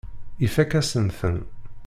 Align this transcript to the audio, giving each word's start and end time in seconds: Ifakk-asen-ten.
Ifakk-asen-ten. 0.45 1.35